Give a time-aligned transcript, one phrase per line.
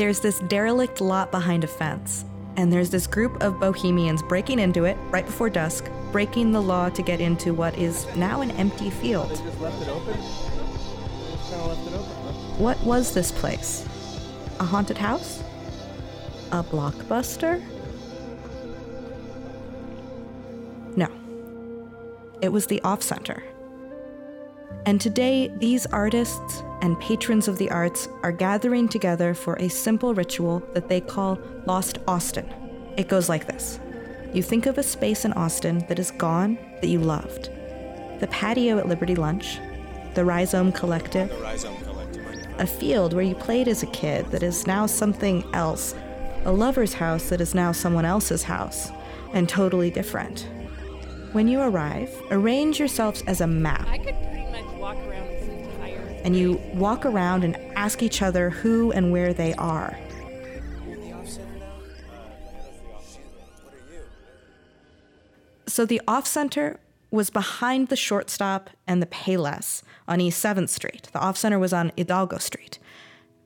[0.00, 2.24] There's this derelict lot behind a fence,
[2.56, 6.88] and there's this group of bohemians breaking into it right before dusk, breaking the law
[6.88, 9.28] to get into what is now an empty field.
[9.28, 10.14] They just left it open?
[10.14, 12.58] Just kind of left it open.
[12.58, 13.86] What was this place?
[14.58, 15.42] A haunted house?
[16.50, 17.62] A blockbuster?
[20.96, 21.08] No.
[22.40, 23.42] It was the Off Center.
[24.86, 30.14] And today, these artists and patrons of the arts are gathering together for a simple
[30.14, 32.48] ritual that they call Lost Austin.
[32.96, 33.80] It goes like this
[34.32, 37.50] You think of a space in Austin that is gone that you loved.
[38.20, 39.58] The patio at Liberty Lunch,
[40.14, 42.60] the Rhizome Collective, The Rhizome Collective.
[42.60, 45.94] a field where you played as a kid that is now something else,
[46.44, 48.90] a lover's house that is now someone else's house,
[49.32, 50.48] and totally different.
[51.32, 53.86] When you arrive, arrange yourselves as a map,
[56.24, 59.98] and you walk around and ask each other who and where they are.
[65.66, 71.08] So the off center was behind the shortstop and the Payless on East 7th Street.
[71.12, 72.78] The off center was on Hidalgo Street.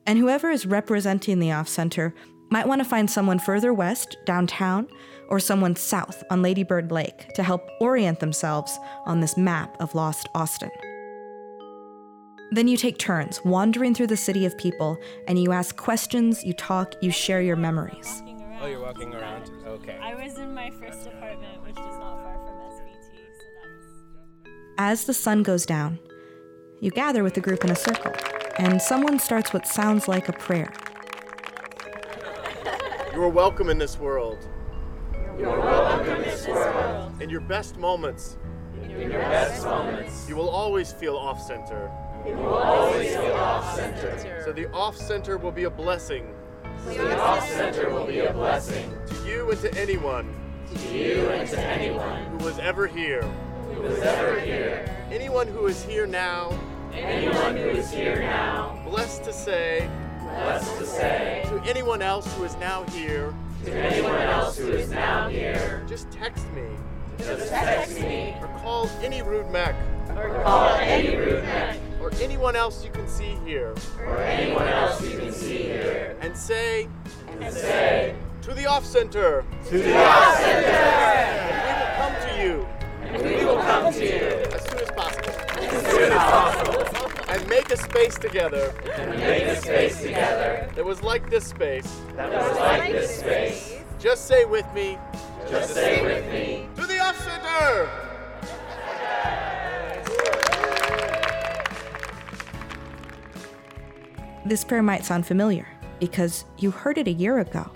[0.05, 2.13] And whoever is representing the off center
[2.49, 4.87] might want to find someone further west, downtown,
[5.29, 9.95] or someone south on Lady Bird Lake to help orient themselves on this map of
[9.95, 10.71] lost Austin.
[12.51, 16.53] Then you take turns wandering through the city of people and you ask questions, you
[16.53, 18.21] talk, you share your memories.
[18.61, 19.49] Oh, you're walking around?
[19.65, 19.97] Okay.
[20.01, 24.63] I was in my first apartment, which is not far from SVT, so that was.
[24.77, 25.99] As the sun goes down,
[26.79, 28.13] you gather with the group in a circle,
[28.57, 30.71] and someone starts what sounds like a prayer.
[33.13, 34.47] You are welcome in this world.
[35.37, 37.21] You're welcome in this world.
[37.21, 38.37] In your best moments,
[38.81, 40.27] In your best moments.
[40.29, 41.91] you will always feel off center.
[42.33, 44.41] Will always feel off center.
[44.43, 46.33] So the off center will be a blessing.
[46.85, 48.91] So The off center will be a blessing.
[49.07, 50.33] To you and to anyone.
[50.73, 52.25] To you and to anyone.
[52.25, 53.21] Who was ever here.
[53.73, 54.85] who is ever here.
[55.11, 56.57] Anyone who is here now,
[56.93, 59.89] Anyone who is here now, blessed to say,
[60.21, 63.33] blessed to say, to anyone else who is now here,
[63.65, 66.63] to anyone else who is now here, just text me.
[67.17, 68.33] Just text me.
[68.39, 69.75] Or call any rude mech.
[70.15, 73.73] Or call any rude man or anyone else you can see here.
[74.05, 76.15] Or anyone else you can see here.
[76.21, 76.87] And say
[77.41, 79.43] and say, to the off center.
[79.69, 82.67] To the off and center, we will come to you.
[83.01, 84.25] And we will come to you.
[84.53, 85.29] As soon as possible.
[85.57, 87.11] As soon as possible.
[87.27, 88.71] And make a space together.
[88.93, 90.69] And make a space together.
[90.75, 92.01] That was like this space.
[92.15, 93.77] that was like this space.
[93.97, 94.99] Just say with me,
[95.49, 98.14] Just say with me, to the off center!
[104.45, 105.67] This prayer might sound familiar
[105.99, 107.67] because you heard it a year ago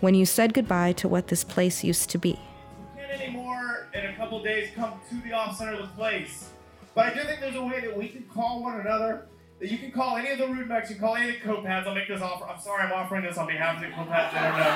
[0.00, 2.40] when you said goodbye to what this place used to be.
[2.96, 6.48] can't anymore in a couple days come to the off center of the place.
[6.94, 9.26] But I do think there's a way that we can call one another.
[9.60, 11.86] You can call any of the rude mechs, you can call any of the copads.
[11.86, 12.46] I'll make this offer.
[12.46, 14.70] I'm sorry, I'm offering this on behalf of the copads that are no.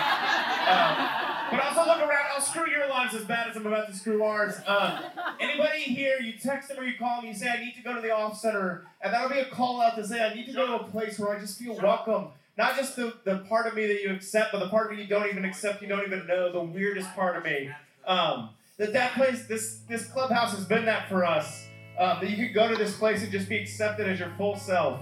[0.70, 2.26] Um, but also look around.
[2.34, 4.56] I'll screw your lives as bad as I'm about to screw ours.
[4.66, 4.98] Um,
[5.40, 7.94] anybody here, you text them or you call them, you say, I need to go
[7.94, 8.86] to the off center.
[9.00, 11.18] And that'll be a call out to say, I need to go to a place
[11.18, 12.26] where I just feel welcome.
[12.58, 15.02] Not just the, the part of me that you accept, but the part of me
[15.02, 17.70] you don't even accept, you don't even know, the weirdest part of me.
[18.06, 21.66] Um, that that place, this this clubhouse has been that for us.
[21.98, 24.56] Um, that you could go to this place and just be accepted as your full
[24.56, 25.00] self.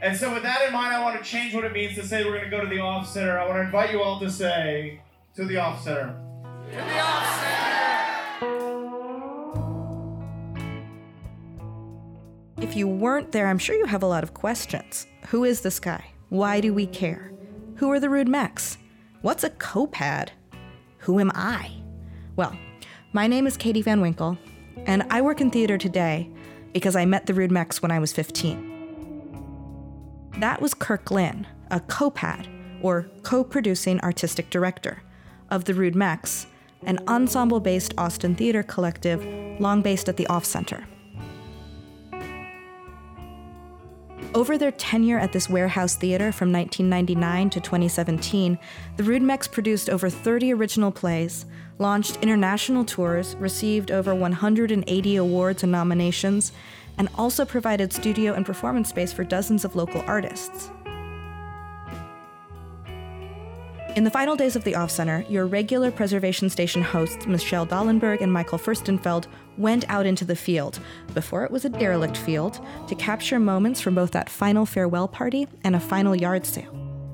[0.00, 2.24] And so, with that in mind, I want to change what it means to say
[2.24, 3.36] we're going to go to the off center.
[3.36, 5.00] I want to invite you all to say
[5.34, 6.14] to the off center.
[6.70, 7.58] To the off center!
[12.60, 15.06] If you weren't there, I'm sure you have a lot of questions.
[15.28, 16.04] Who is this guy?
[16.28, 17.32] Why do we care?
[17.76, 18.78] Who are the rude mechs?
[19.22, 20.28] What's a copad?
[20.98, 21.72] Who am I?
[22.36, 22.56] Well,
[23.12, 24.36] my name is Katie Van Winkle,
[24.86, 26.30] and I work in theater today
[26.72, 28.68] because I met the rude mechs when I was 15.
[30.40, 32.46] That was Kirk Lynn, a copad,
[32.82, 35.02] or co producing artistic director,
[35.50, 36.46] of the Rude Mechs,
[36.84, 39.24] an ensemble based Austin theater collective
[39.60, 40.86] long based at the Off Center.
[44.34, 48.58] Over their tenure at this warehouse theater from 1999 to 2017,
[48.96, 51.46] the Rude Mechs produced over 30 original plays,
[51.78, 56.52] launched international tours, received over 180 awards and nominations,
[56.96, 60.70] and also provided studio and performance space for dozens of local artists.
[63.96, 68.20] In the final days of the Off Center, your regular preservation station hosts, Michelle Dallenberg
[68.20, 69.26] and Michael Furstenfeld,
[69.56, 70.78] went out into the field,
[71.14, 75.48] before it was a derelict field, to capture moments from both that final farewell party
[75.64, 76.72] and a final yard sale.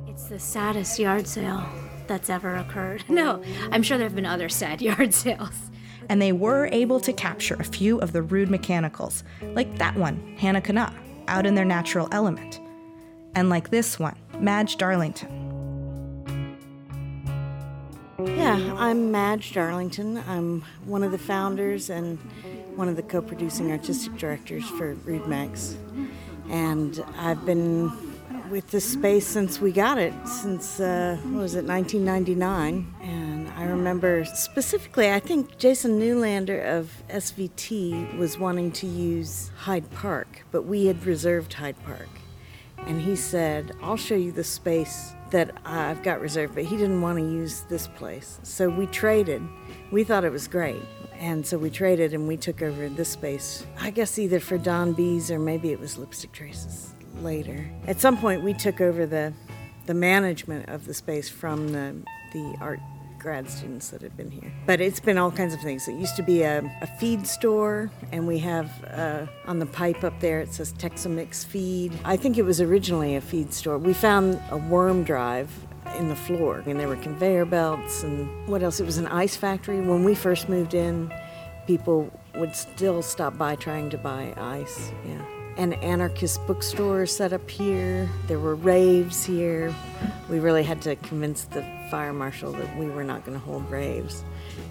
[0.08, 1.67] It's the saddest yard sale
[2.06, 3.04] that's ever occurred.
[3.14, 5.70] No, I'm sure there have been other sad yard sales.
[6.08, 9.24] And they were able to capture a few of the rude mechanicals,
[9.54, 10.92] like that one, Hannah Kenah,
[11.28, 12.60] out in their natural element.
[13.34, 15.44] And like this one, Madge Darlington.
[18.18, 20.22] Yeah, I'm Madge Darlington.
[20.28, 22.18] I'm one of the founders and
[22.76, 25.76] one of the co producing artistic directors for Rude Mechs.
[26.48, 27.90] And I've been
[28.54, 32.86] with this space since we got it, since, uh, what was it, 1999.
[33.02, 39.90] And I remember specifically, I think Jason Neulander of SVT was wanting to use Hyde
[39.90, 42.08] Park, but we had reserved Hyde Park.
[42.86, 47.00] And he said, I'll show you the space that I've got reserved, but he didn't
[47.00, 48.38] want to use this place.
[48.44, 49.42] So we traded.
[49.90, 50.82] We thought it was great.
[51.14, 54.92] And so we traded and we took over this space, I guess either for Don
[54.92, 57.69] B's or maybe it was Lipstick Traces later.
[57.87, 59.32] At some point, we took over the,
[59.87, 61.96] the management of the space from the,
[62.32, 62.81] the art
[63.25, 64.52] grad students that had been here.
[64.66, 65.88] But it's been all kinds of things.
[65.88, 70.05] It used to be a, a feed store, and we have uh, on the pipe
[70.05, 71.93] up there it says Texamix Feed.
[72.05, 73.78] I think it was originally a feed store.
[73.78, 75.50] We found a worm drive
[75.96, 78.78] in the floor, and there were conveyor belts and what else?
[78.78, 79.81] It was an ice factory.
[79.81, 81.10] When we first moved in,
[81.67, 84.93] people would still stop by trying to buy ice.
[85.06, 88.08] Yeah an anarchist bookstore set up here.
[88.26, 89.74] There were raves here.
[90.28, 93.70] We really had to convince the fire marshal that we were not going to hold
[93.70, 94.24] raves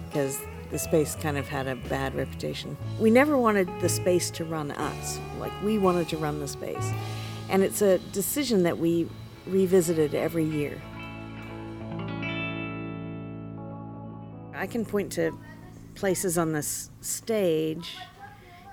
[0.06, 0.38] because
[0.70, 2.76] the space kind of had a bad reputation.
[2.98, 6.90] We never wanted the space to run us, like, we wanted to run the space.
[7.48, 9.08] And it's a decision that we
[9.46, 10.80] revisited every year.
[14.54, 15.36] I can point to
[15.94, 17.96] places on this stage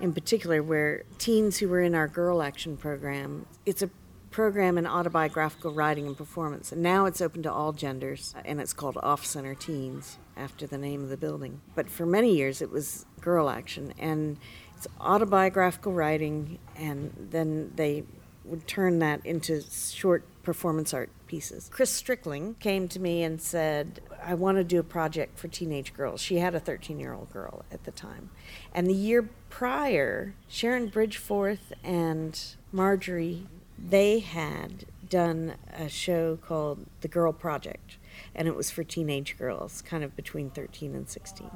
[0.02, 3.90] in particular where teens who were in our Girl Action program, it's a
[4.32, 6.72] program in autobiographical writing and performance.
[6.72, 10.78] And now it's open to all genders, and it's called Off Center Teens, after the
[10.78, 11.62] name of the building.
[11.76, 14.38] But for many years, it was Girl Action, and
[14.76, 18.04] it's autobiographical writing, and then they
[18.46, 21.70] would turn that into short performance art pieces.
[21.72, 25.94] Chris Strickling came to me and said, I want to do a project for teenage
[25.94, 26.22] girls.
[26.22, 28.30] She had a 13 year old girl at the time.
[28.74, 32.40] And the year prior, Sharon Bridgforth and
[32.72, 33.48] Marjorie,
[33.78, 37.98] they had done a show called The Girl Project.
[38.34, 41.50] And it was for teenage girls, kind of between 13 and 16.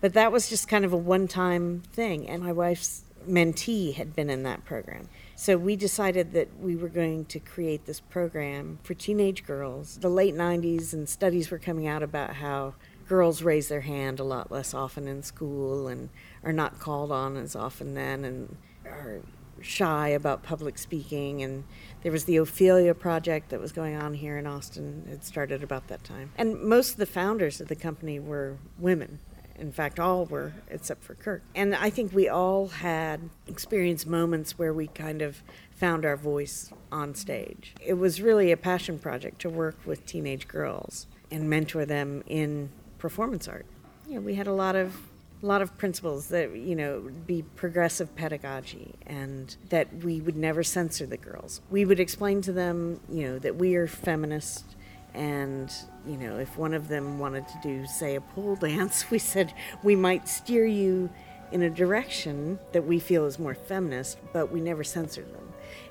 [0.00, 2.28] But that was just kind of a one time thing.
[2.28, 5.08] And my wife's mentee had been in that program.
[5.38, 9.98] So we decided that we were going to create this program for teenage girls.
[9.98, 12.74] The late 90s and studies were coming out about how
[13.06, 16.08] girls raise their hand a lot less often in school and
[16.42, 18.56] are not called on as often then and
[18.86, 19.20] are
[19.60, 21.64] shy about public speaking and
[22.02, 25.06] there was the Ophelia project that was going on here in Austin.
[25.10, 26.32] It started about that time.
[26.36, 29.18] And most of the founders of the company were women.
[29.58, 31.42] In fact, all were, except for Kirk.
[31.54, 36.72] And I think we all had experienced moments where we kind of found our voice
[36.90, 37.74] on stage.
[37.84, 42.70] It was really a passion project to work with teenage girls and mentor them in
[42.98, 43.66] performance art.
[44.08, 44.96] Know, we had a lot of
[45.42, 50.62] a lot of principles that you know be progressive pedagogy and that we would never
[50.62, 51.60] censor the girls.
[51.70, 54.75] We would explain to them, you know, that we are feminist
[55.16, 55.72] and
[56.06, 59.52] you know if one of them wanted to do say a pole dance we said
[59.82, 61.10] we might steer you
[61.52, 65.42] in a direction that we feel is more feminist but we never censored them.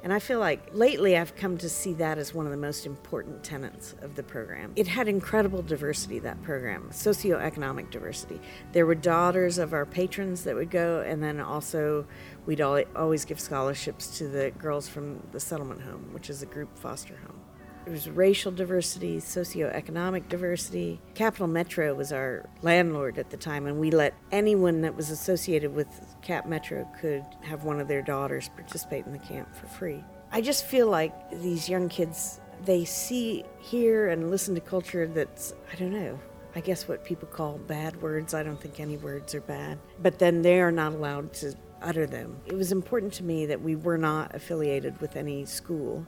[0.04, 2.86] And i feel like lately i've come to see that as one of the most
[2.86, 4.74] important tenets of the program.
[4.76, 8.40] It had incredible diversity that program socioeconomic diversity.
[8.74, 12.06] There were daughters of our patrons that would go and then also
[12.46, 16.78] we'd always give scholarships to the girls from the settlement home which is a group
[16.78, 17.45] foster home
[17.88, 21.00] was racial diversity, socioeconomic diversity.
[21.14, 25.74] Capital Metro was our landlord at the time, and we let anyone that was associated
[25.74, 25.88] with
[26.22, 30.04] Cap Metro could have one of their daughters participate in the camp for free.
[30.32, 35.54] I just feel like these young kids, they see, hear, and listen to culture that's,
[35.72, 36.20] I don't know,
[36.56, 38.34] I guess what people call bad words.
[38.34, 39.78] I don't think any words are bad.
[40.02, 42.38] But then they are not allowed to utter them.
[42.46, 46.08] It was important to me that we were not affiliated with any school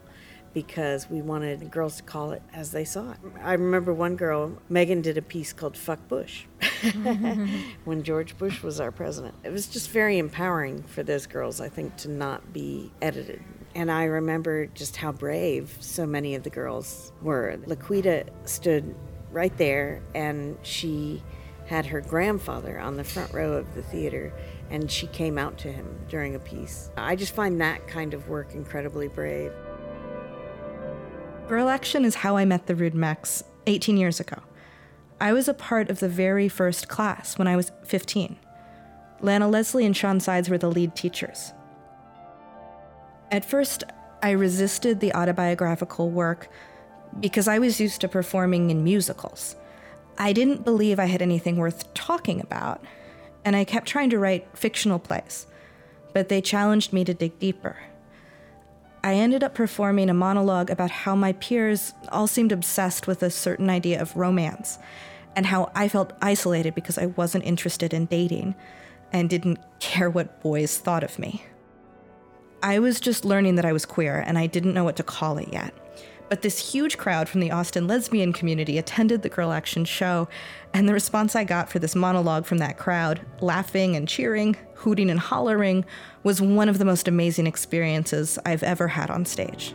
[0.52, 3.18] because we wanted the girls to call it as they saw it.
[3.42, 6.44] I remember one girl, Megan, did a piece called Fuck Bush
[7.84, 9.34] when George Bush was our president.
[9.44, 13.42] It was just very empowering for those girls, I think, to not be edited.
[13.74, 17.58] And I remember just how brave so many of the girls were.
[17.66, 18.94] Laquita stood
[19.30, 21.22] right there and she
[21.66, 24.32] had her grandfather on the front row of the theater
[24.70, 26.90] and she came out to him during a piece.
[26.96, 29.52] I just find that kind of work incredibly brave.
[31.48, 34.36] Girl Action is how I met the Rude Mechs 18 years ago.
[35.18, 38.36] I was a part of the very first class when I was 15.
[39.22, 41.54] Lana Lesley and Shawn Sides were the lead teachers.
[43.30, 43.82] At first,
[44.22, 46.50] I resisted the autobiographical work
[47.18, 49.56] because I was used to performing in musicals.
[50.18, 52.84] I didn't believe I had anything worth talking about,
[53.46, 55.46] and I kept trying to write fictional plays,
[56.12, 57.76] but they challenged me to dig deeper.
[59.02, 63.30] I ended up performing a monologue about how my peers all seemed obsessed with a
[63.30, 64.78] certain idea of romance,
[65.36, 68.54] and how I felt isolated because I wasn't interested in dating
[69.12, 71.44] and didn't care what boys thought of me.
[72.62, 75.38] I was just learning that I was queer, and I didn't know what to call
[75.38, 75.72] it yet.
[76.28, 80.28] But this huge crowd from the Austin lesbian community attended the Girl Action show,
[80.74, 85.08] and the response I got for this monologue from that crowd, laughing and cheering, hooting
[85.08, 85.86] and hollering,
[86.22, 89.74] was one of the most amazing experiences I've ever had on stage.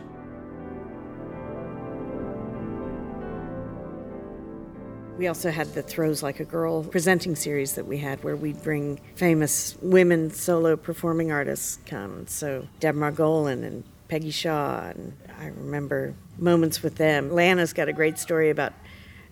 [5.18, 8.62] We also had the Throws Like a Girl presenting series that we had where we'd
[8.62, 12.26] bring famous women solo performing artists come.
[12.26, 17.32] So Deb Margolin and Peggy Shaw, and I remember moments with them.
[17.32, 18.72] Lana's got a great story about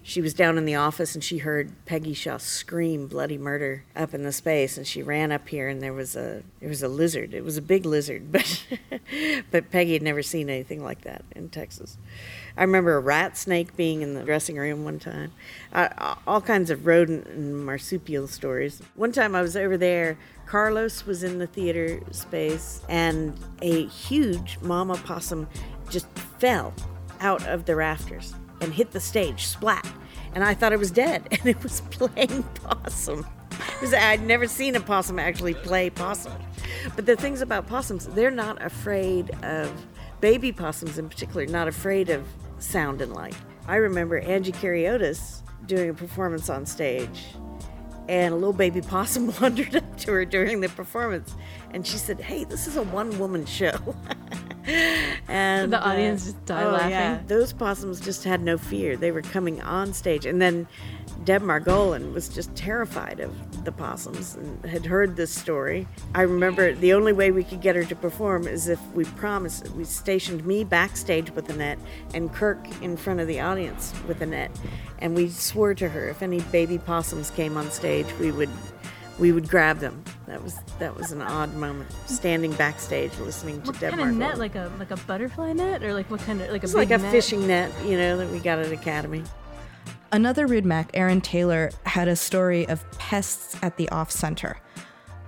[0.05, 4.13] she was down in the office and she heard Peggy Shaw scream bloody murder up
[4.15, 6.89] in the space and she ran up here and there was a there was a
[6.89, 7.33] lizard.
[7.33, 8.65] It was a big lizard, but
[9.51, 11.99] but Peggy had never seen anything like that in Texas.
[12.57, 15.33] I remember a rat snake being in the dressing room one time.
[15.73, 18.83] Uh, all kinds of rodent and marsupial stories.
[18.97, 24.59] One time I was over there, Carlos was in the theater space, and a huge
[24.61, 25.49] mama possum
[25.89, 26.75] just fell
[27.21, 29.87] out of the rafters and hit the stage, splat.
[30.35, 33.27] And I thought it was dead, and it was playing possum.
[33.81, 36.33] Was, I'd never seen a possum actually play possum.
[36.97, 39.71] But the things about possums, they're not afraid of,
[40.21, 42.27] baby possums in particular, not afraid of
[42.59, 43.37] sound and light.
[43.67, 47.27] I remember Angie Cariotis doing a performance on stage,
[48.09, 51.35] and a little baby possum wandered up to her during the performance,
[51.73, 53.95] and she said, "Hey, this is a one-woman show."
[55.29, 56.91] and The audience uh, just died oh, laughing.
[56.91, 57.21] Yeah.
[57.27, 58.97] Those possums just had no fear.
[58.97, 60.67] They were coming on stage, and then
[61.25, 65.87] Deb Margolin was just terrified of the possums and had heard this story.
[66.15, 69.69] I remember the only way we could get her to perform is if we promised
[69.71, 71.79] we stationed me backstage with a net
[72.15, 74.51] and Kirk in front of the audience with a net,
[74.99, 78.51] and we swore to her if any baby possums came on stage, we would
[79.23, 80.03] we would grab them.
[80.27, 84.17] That was that was an odd moment, standing backstage listening to What Deb kind of
[84.17, 84.37] net?
[84.39, 86.91] Like a like a butterfly net, or like what kind of like a It's big
[86.91, 87.13] like a net?
[87.13, 89.23] fishing net, you know, that we got at Academy.
[90.11, 94.59] Another Rude Mech, Aaron Taylor, had a story of pests at the off center.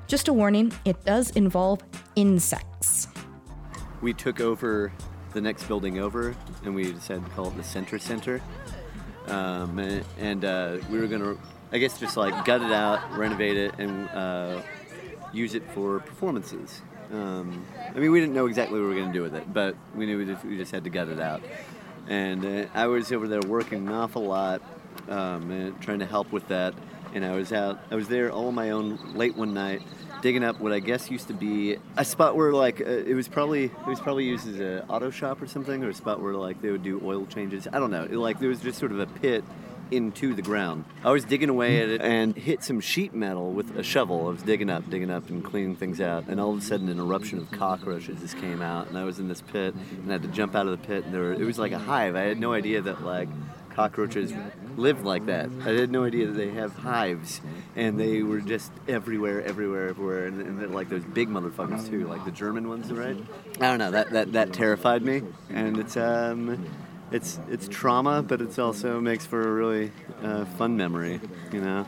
[0.08, 1.80] Just a warning, it does involve
[2.16, 3.06] insects.
[4.02, 4.92] we took over
[5.32, 6.34] the next building over
[6.64, 8.40] and we decided to call it the center center
[9.28, 11.36] um, and, and uh, we were gonna
[11.74, 14.62] i guess just like gut it out renovate it and uh,
[15.32, 16.80] use it for performances
[17.12, 19.76] um, i mean we didn't know exactly what we were gonna do with it but
[19.94, 21.42] we knew we just, we just had to gut it out
[22.08, 24.62] and uh, i was over there working an awful lot
[25.08, 26.72] um, and trying to help with that
[27.12, 29.82] and i was out i was there all on my own late one night
[30.24, 33.28] digging up what I guess used to be a spot where like uh, it was
[33.28, 36.32] probably it was probably used as an auto shop or something, or a spot where
[36.32, 37.68] like they would do oil changes.
[37.70, 38.04] I don't know.
[38.04, 39.44] It, like there was just sort of a pit
[39.94, 40.84] into the ground.
[41.04, 44.26] I was digging away at it and hit some sheet metal with a shovel.
[44.26, 46.26] I was digging up, digging up, and cleaning things out.
[46.28, 49.18] And all of a sudden, an eruption of cockroaches just came out, and I was
[49.18, 51.04] in this pit, and I had to jump out of the pit.
[51.04, 52.16] And there, were, it was like a hive.
[52.16, 53.28] I had no idea that like
[53.74, 54.32] cockroaches
[54.76, 55.50] lived like that.
[55.64, 57.40] I had no idea that they have hives,
[57.76, 62.24] and they were just everywhere, everywhere, everywhere, and, and like those big motherfuckers too, like
[62.24, 63.16] the German ones, right?
[63.60, 63.90] I don't know.
[63.90, 66.66] That that that terrified me, and it's um,
[67.14, 69.92] it's it's trauma, but it also makes for a really
[70.22, 71.20] uh, fun memory,
[71.52, 71.86] you know.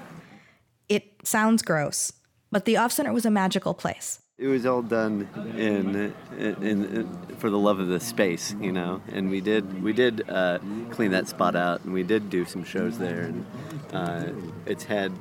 [0.89, 2.13] It sounds gross,
[2.53, 4.21] but the off center was a magical place.
[4.39, 9.01] It was all done in, in, in, for the love of the space, you know.
[9.11, 12.63] And we did we did uh, clean that spot out, and we did do some
[12.63, 13.47] shows there, and
[13.93, 14.29] uh,
[14.65, 15.13] it's had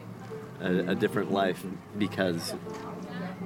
[0.61, 1.65] a, a different life
[1.97, 2.53] because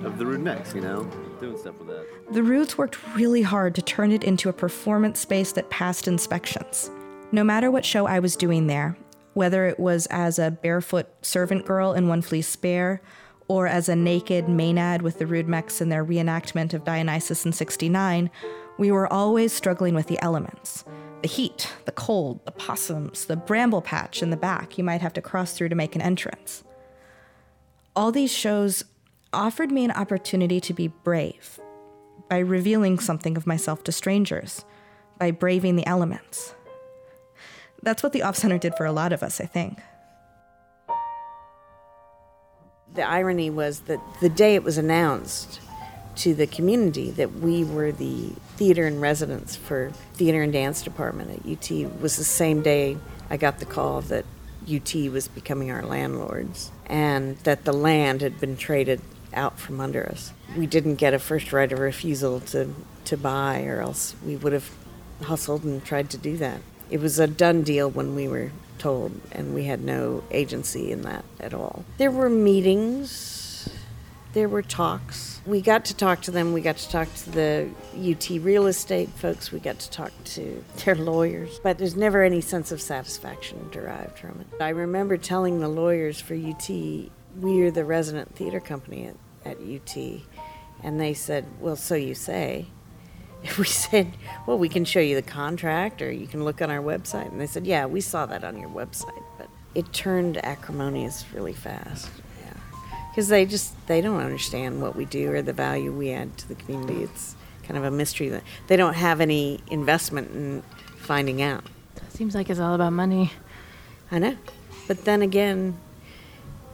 [0.03, 2.05] of the Rude Mechs, you know, doing stuff with that.
[2.31, 6.91] The Rudes worked really hard to turn it into a performance space that passed inspections.
[7.31, 8.97] No matter what show I was doing there,
[9.33, 13.01] whether it was as a barefoot servant girl in One Flea Spare,
[13.47, 17.51] or as a naked Maenad with the Rude Mechs in their reenactment of Dionysus in
[17.51, 18.29] 69,
[18.77, 20.85] we were always struggling with the elements.
[21.21, 25.13] The heat, the cold, the possums, the bramble patch in the back you might have
[25.13, 26.63] to cross through to make an entrance.
[27.95, 28.85] All these shows
[29.33, 31.59] offered me an opportunity to be brave
[32.29, 34.65] by revealing something of myself to strangers,
[35.17, 36.53] by braving the elements.
[37.81, 39.79] That's what the Off Center did for a lot of us, I think.
[42.93, 45.61] The irony was that the day it was announced
[46.17, 51.31] to the community that we were the theater in residence for theater and dance department
[51.31, 52.97] at UT was the same day
[53.29, 54.25] I got the call that
[54.69, 58.99] UT was becoming our landlords and that the land had been traded
[59.33, 60.33] out from under us.
[60.57, 62.73] We didn't get a first right of refusal to,
[63.05, 64.69] to buy, or else we would have
[65.23, 66.61] hustled and tried to do that.
[66.89, 71.03] It was a done deal when we were told, and we had no agency in
[71.03, 71.85] that at all.
[71.97, 73.69] There were meetings,
[74.33, 75.41] there were talks.
[75.45, 79.09] We got to talk to them, we got to talk to the UT real estate
[79.09, 83.69] folks, we got to talk to their lawyers, but there's never any sense of satisfaction
[83.71, 84.61] derived from it.
[84.61, 86.69] I remember telling the lawyers for UT,
[87.37, 89.97] we are the resident theater company at, at UT,
[90.83, 92.67] and they said, Well, so you say.
[93.41, 94.11] If we said,
[94.45, 97.31] Well, we can show you the contract or you can look on our website.
[97.31, 99.23] And they said, Yeah, we saw that on your website.
[99.37, 102.09] But it turned acrimonious really fast.
[102.43, 102.53] Yeah.
[103.09, 106.49] Because they just, they don't understand what we do or the value we add to
[106.49, 107.01] the community.
[107.01, 110.61] It's kind of a mystery that they don't have any investment in
[110.97, 111.63] finding out.
[112.09, 113.31] Seems like it's all about money.
[114.11, 114.35] I know.
[114.85, 115.77] But then again,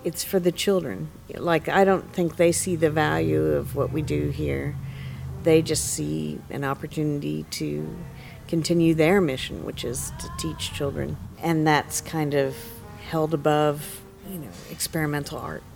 [0.06, 1.10] it's for the children.
[1.34, 4.76] Like, I don't think they see the value of what we do here.
[5.44, 7.98] They just see an opportunity to
[8.48, 11.18] continue their mission, which is to teach children.
[11.42, 12.56] And that's kind of
[13.10, 15.64] held above, you know, experimental art.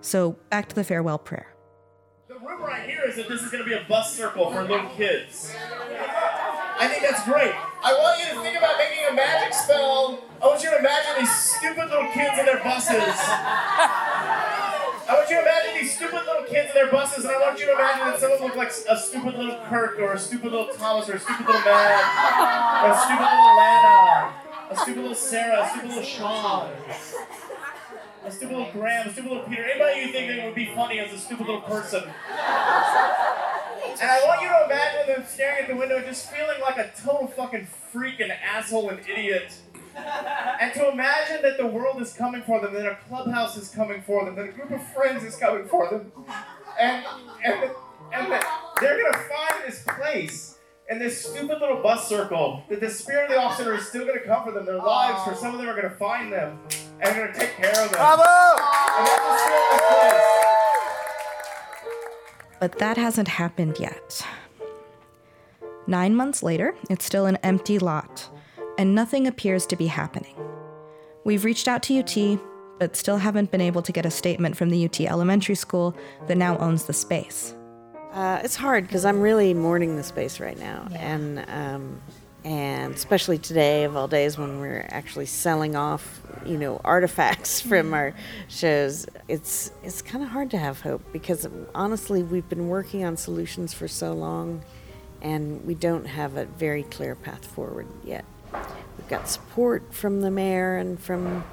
[0.00, 1.57] So back to the farewell prayer.
[2.70, 5.52] I hear is that this is going to be a bus circle for little kids.
[6.80, 7.54] I think that's great.
[7.82, 10.22] I want you to think about making a magic spell.
[10.40, 13.18] I want you to imagine these stupid little kids in their buses.
[15.08, 17.58] I want you to imagine these stupid little kids in their buses, and I want
[17.58, 20.18] you to imagine that some of them look like a stupid little Kirk, or a
[20.18, 24.34] stupid little Thomas, or a stupid little Matt, or a stupid little Lana,
[24.70, 26.70] a stupid little Sarah, a stupid little Sean.
[28.28, 29.64] A stupid little Graham, a stupid little Peter.
[29.64, 32.02] Anybody you think that would be funny as a stupid little person.
[32.02, 32.12] And
[34.02, 37.26] I want you to imagine them staring at the window, just feeling like a total
[37.28, 39.54] fucking freak and asshole and idiot.
[39.96, 44.02] And to imagine that the world is coming for them, that a clubhouse is coming
[44.02, 46.12] for them, that a group of friends is coming for them,
[46.78, 47.06] and
[47.42, 47.70] and,
[48.12, 48.44] and that
[48.78, 50.58] they're gonna find this place
[50.90, 54.06] in this stupid little bus circle, that the spirit of the off center is still
[54.06, 54.66] gonna come for them.
[54.66, 56.58] Their lives, for some of them, are gonna find them
[57.00, 57.88] and we're gonna take care of them.
[57.90, 58.22] Bravo!
[58.22, 60.28] And that's the spirit of this place.
[62.60, 64.26] But that hasn't happened yet.
[65.86, 68.28] Nine months later, it's still an empty lot,
[68.76, 70.34] and nothing appears to be happening.
[71.24, 72.38] We've reached out to UT,
[72.78, 76.36] but still haven't been able to get a statement from the UT Elementary School that
[76.36, 77.54] now owns the space.
[78.12, 82.00] Uh, it's hard because I'm really mourning the space right now, and um,
[82.48, 87.92] and especially today of all days when we're actually selling off, you know, artifacts from
[87.92, 88.14] our
[88.48, 89.06] shows.
[89.28, 93.74] It's it's kind of hard to have hope because honestly, we've been working on solutions
[93.74, 94.62] for so long,
[95.20, 98.24] and we don't have a very clear path forward yet.
[98.96, 101.44] We've got support from the mayor and from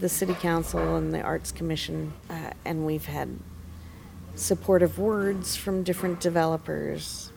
[0.00, 3.38] the city council and the arts commission, uh, and we've had
[4.34, 7.32] supportive words from different developers.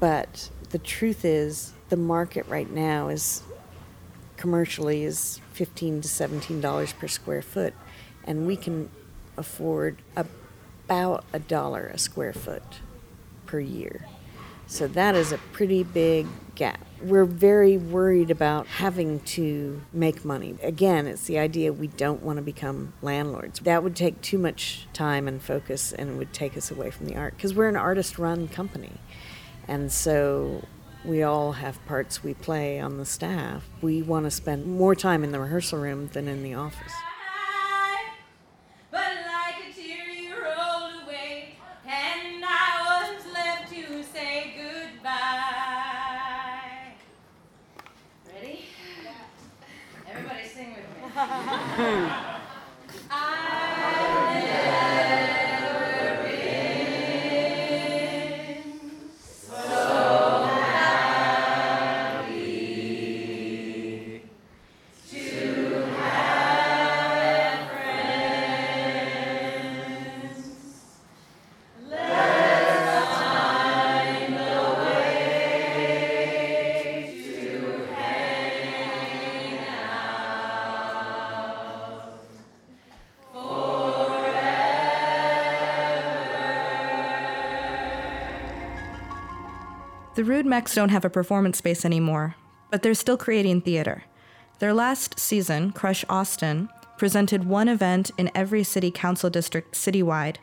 [0.00, 3.42] But the truth is, the market right now is
[4.36, 7.74] commercially is 15 to 17 dollars per square foot,
[8.24, 8.90] and we can
[9.36, 12.80] afford about a dollar a square foot
[13.46, 14.06] per year.
[14.66, 16.80] So that is a pretty big gap.
[17.02, 20.54] We're very worried about having to make money.
[20.62, 23.60] Again, it's the idea we don't want to become landlords.
[23.60, 27.06] That would take too much time and focus and it would take us away from
[27.06, 28.92] the art because we're an artist run company.
[29.68, 30.64] And so
[31.04, 33.68] we all have parts we play on the staff.
[33.80, 36.92] We want to spend more time in the rehearsal room than in the office.
[90.14, 92.36] The Rude Mechs don't have a performance space anymore,
[92.70, 94.04] but they're still creating theater.
[94.58, 100.36] Their last season, Crush Austin, presented one event in every city council district citywide,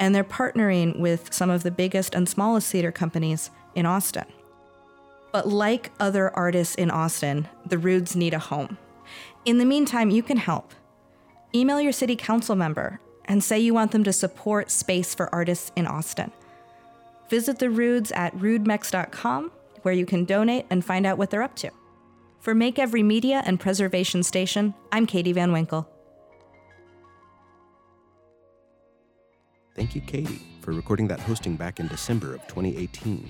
[0.00, 4.26] and they're partnering with some of the biggest and smallest theater companies in Austin.
[5.30, 8.78] But like other artists in Austin, the Rudes need a home.
[9.44, 10.74] In the meantime, you can help.
[11.54, 15.70] Email your city council member and say you want them to support Space for Artists
[15.76, 16.32] in Austin.
[17.28, 19.50] Visit the Rudes at rudemechs.com,
[19.82, 21.70] where you can donate and find out what they're up to.
[22.40, 25.88] For Make Every Media and Preservation Station, I'm Katie Van Winkle.
[29.74, 33.26] Thank you, Katie, for recording that hosting back in December of 2018.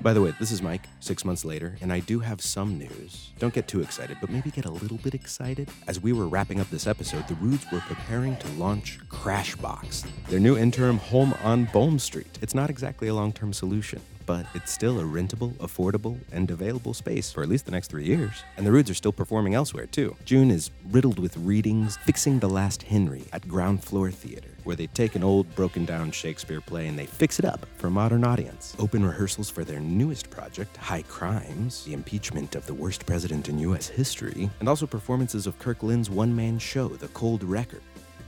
[0.00, 3.32] By the way, this is Mike, six months later, and I do have some news.
[3.38, 5.68] Don't get too excited, but maybe get a little bit excited.
[5.86, 10.40] As we were wrapping up this episode, the Rudes were preparing to launch Crashbox, their
[10.40, 12.38] new interim home on Bolm Street.
[12.40, 16.92] It's not exactly a long term solution, but it's still a rentable, affordable, and available
[16.92, 18.44] space for at least the next three years.
[18.58, 20.14] And the Rudes are still performing elsewhere, too.
[20.26, 24.86] June is riddled with readings, fixing the last Henry at Ground Floor Theater, where they
[24.88, 28.22] take an old, broken down Shakespeare play and they fix it up for a modern
[28.22, 28.76] audience.
[28.78, 33.58] Open rehearsals for their newest project, High Crimes, the impeachment of the worst president in
[33.60, 33.88] U.S.
[33.88, 37.80] history, and also performances of Kirk Lynn's one man show, The Cold Record.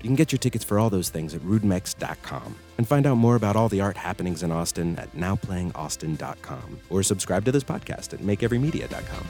[0.03, 3.37] You can get your tickets for all those things at rudemechs.com and find out more
[3.37, 8.21] about all the art happenings in Austin at nowplayingaustin.com or subscribe to this podcast at
[8.21, 9.27] makeeverymedia.com.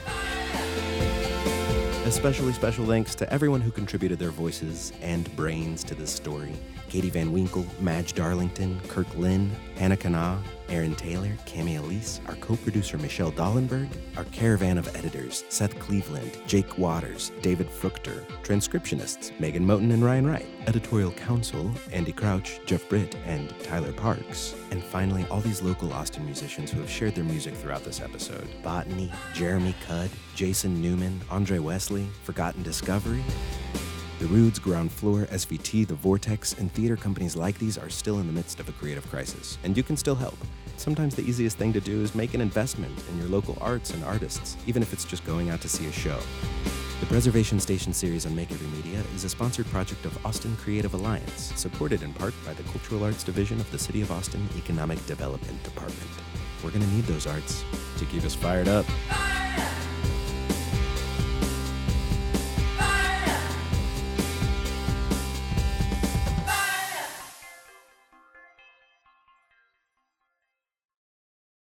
[2.05, 6.53] Especially special thanks to everyone who contributed their voices and brains to this story.
[6.89, 10.39] Katie Van Winkle, Madge Darlington, Kirk Lynn, Hannah Kenah,
[10.71, 16.77] Aaron Taylor, Cami Elise, our co-producer Michelle Dollenberg, our caravan of editors, Seth Cleveland, Jake
[16.77, 23.15] Waters, David Fruchter, transcriptionists, Megan Moten and Ryan Wright, editorial counsel, Andy Crouch, Jeff Britt,
[23.25, 24.55] and Tyler Parks.
[24.71, 28.47] And finally, all these local Austin musicians who have shared their music throughout this episode.
[28.63, 33.21] Botany, Jeremy Cudd, Jason Newman, Andre Wesley, Forgotten Discovery,
[34.21, 38.27] the Rudes, Ground Floor, SVT, The Vortex, and theater companies like these are still in
[38.27, 40.37] the midst of a creative crisis, and you can still help.
[40.81, 44.03] Sometimes the easiest thing to do is make an investment in your local arts and
[44.03, 46.19] artists, even if it's just going out to see a show.
[46.99, 50.91] The Preservation Station series on Make Every Media is a sponsored project of Austin Creative
[50.95, 55.05] Alliance, supported in part by the Cultural Arts Division of the City of Austin Economic
[55.05, 56.09] Development Department.
[56.63, 57.63] We're going to need those arts
[57.99, 58.87] to keep us fired up.